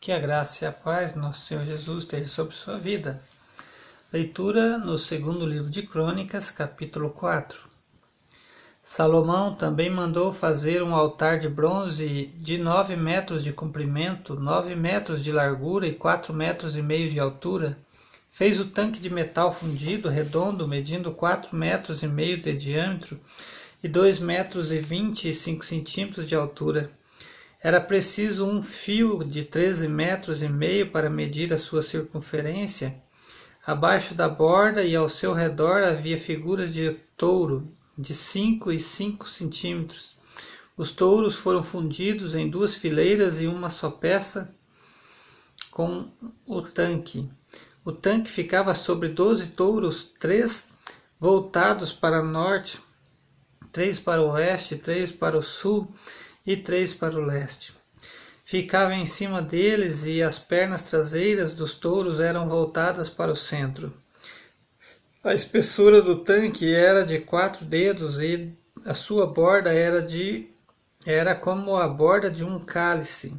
[0.00, 3.20] Que a graça e a paz nosso Senhor Jesus esteja sobre sua vida.
[4.12, 7.58] Leitura no segundo livro de Crônicas, capítulo 4.
[8.80, 15.22] Salomão também mandou fazer um altar de bronze de nove metros de comprimento, nove metros
[15.22, 17.76] de largura e quatro metros e meio de altura.
[18.30, 23.18] Fez o tanque de metal fundido redondo, medindo quatro metros e meio de diâmetro
[23.82, 26.88] e dois metros e vinte e cinco centímetros de altura
[27.60, 33.02] era preciso um fio de 13 metros e meio para medir a sua circunferência.
[33.66, 39.28] Abaixo da borda e ao seu redor havia figuras de touro de 5 e 5
[39.28, 40.16] centímetros.
[40.76, 44.54] Os touros foram fundidos em duas fileiras e uma só peça
[45.72, 46.08] com
[46.46, 47.28] o tanque.
[47.84, 50.70] O tanque ficava sobre doze touros, três
[51.18, 52.80] voltados para norte,
[53.72, 55.92] três para o oeste, três para o sul
[56.48, 57.74] e três para o leste.
[58.42, 63.92] Ficava em cima deles e as pernas traseiras dos touros eram voltadas para o centro.
[65.22, 70.48] A espessura do tanque era de quatro dedos e a sua borda era de
[71.04, 73.38] era como a borda de um cálice,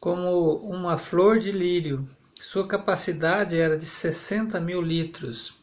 [0.00, 2.08] como uma flor de lírio.
[2.34, 5.54] Sua capacidade era de 60 mil litros.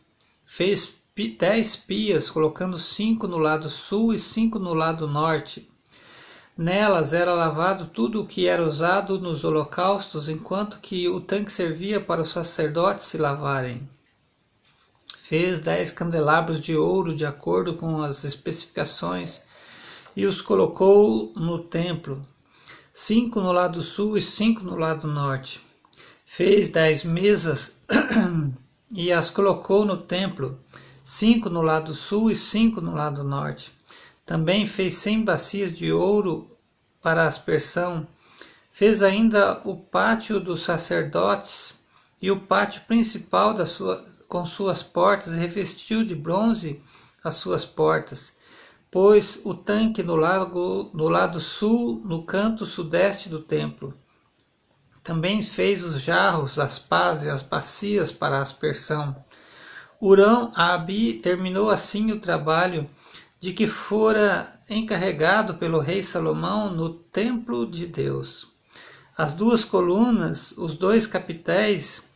[0.46, 1.02] Fez
[1.40, 5.68] dez pias, colocando cinco no lado sul e cinco no lado norte.
[6.58, 12.02] Nelas era lavado tudo o que era usado nos holocaustos, enquanto que o tanque servia
[12.02, 13.88] para os sacerdotes se lavarem.
[15.20, 19.42] Fez dez candelabros de ouro de acordo com as especificações
[20.16, 22.26] e os colocou no templo,
[22.92, 25.62] cinco no lado sul e cinco no lado norte.
[26.26, 27.82] Fez dez mesas
[28.92, 30.60] e as colocou no templo,
[31.04, 33.77] cinco no lado sul e cinco no lado norte.
[34.28, 36.52] Também fez cem bacias de ouro
[37.02, 38.06] para aspersão.
[38.70, 41.76] Fez ainda o pátio dos sacerdotes
[42.22, 46.84] e o pátio principal da sua, com suas portas, e revestiu de bronze
[47.24, 48.36] as suas portas.
[48.92, 53.98] Pôs o tanque no, lago, no lado sul, no canto sudeste do templo.
[55.06, 59.16] Também fez os jarros, as pás e as bacias para aspersão.
[60.02, 62.90] Urão Abi terminou assim o trabalho
[63.40, 68.48] de que fora encarregado pelo rei Salomão no templo de Deus.
[69.18, 72.08] As duas colunas, os dois capitéis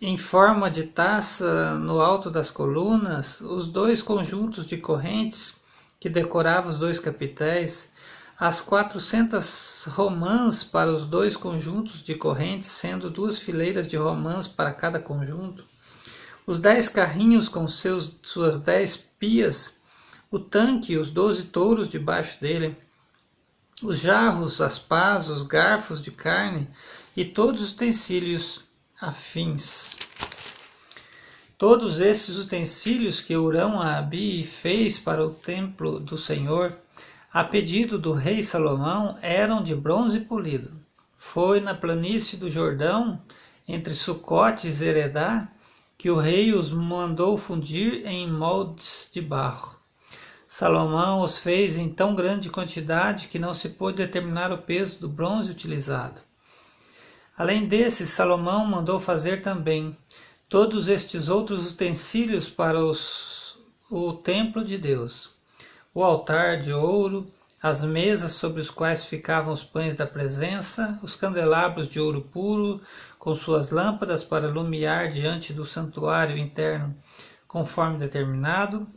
[0.00, 5.56] em forma de taça no alto das colunas, os dois conjuntos de correntes
[5.98, 7.92] que decoravam os dois capitéis,
[8.38, 14.72] as quatrocentas romãs para os dois conjuntos de correntes, sendo duas fileiras de romãs para
[14.72, 15.64] cada conjunto,
[16.46, 19.75] os dez carrinhos com seus, suas dez pias,
[20.36, 22.76] o tanque e os doze touros debaixo dele,
[23.82, 26.68] os jarros, as pás, os garfos de carne
[27.16, 28.66] e todos os utensílios
[29.00, 29.96] afins.
[31.56, 36.76] Todos esses utensílios que Urão Abi fez para o templo do Senhor,
[37.32, 40.70] a pedido do rei Salomão, eram de bronze polido.
[41.16, 43.22] Foi na planície do Jordão,
[43.66, 45.48] entre Sucote e Zeredá,
[45.96, 49.85] que o rei os mandou fundir em moldes de barro.
[50.58, 55.06] Salomão os fez em tão grande quantidade que não se pôde determinar o peso do
[55.06, 56.22] bronze utilizado.
[57.36, 59.94] Além desses, Salomão mandou fazer também
[60.48, 63.58] todos estes outros utensílios para os,
[63.90, 65.32] o templo de Deus:
[65.92, 67.26] o altar de ouro,
[67.62, 72.80] as mesas sobre os quais ficavam os pães da presença, os candelabros de ouro puro,
[73.18, 76.96] com suas lâmpadas para iluminar diante do santuário interno,
[77.46, 78.88] conforme determinado,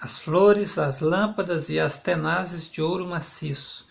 [0.00, 3.86] as flores, as lâmpadas e as tenazes de ouro maciço,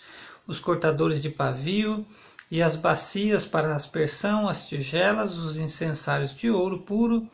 [0.46, 2.06] os cortadores de pavio
[2.52, 7.28] e as bacias para aspersão, as tigelas, os incensários de ouro puro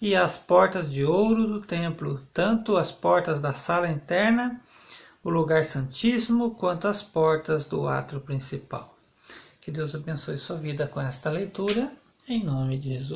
[0.00, 4.60] e as portas de ouro do templo, tanto as portas da sala interna,
[5.22, 8.96] o lugar santíssimo, quanto as portas do átrio principal.
[9.60, 11.92] Que Deus abençoe sua vida com esta leitura,
[12.26, 13.08] em nome de Jesus.